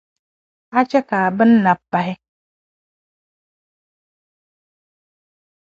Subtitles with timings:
[0.77, 2.13] a chɛ ka a buni nabi pahi.